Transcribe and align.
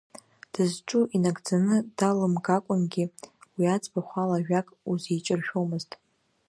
Дызҿу 0.53 1.01
инагӡаны 1.15 1.75
далымгакәангьы 1.97 3.05
уи 3.57 3.65
аӡбахә 3.75 4.15
ала 4.21 4.37
ажәак 4.39 4.67
узиҿыршәомызт. 4.89 5.91